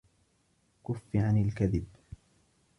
[0.83, 1.85] كفِّ عن الكذب.